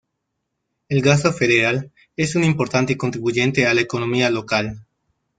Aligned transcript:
El 0.89 1.03
gasto 1.03 1.31
federal 1.31 1.91
es 2.17 2.33
un 2.33 2.43
importante 2.43 2.97
contribuyente 2.97 3.67
a 3.67 3.73
la 3.75 3.81
economía 3.81 4.31
local. 4.31 4.83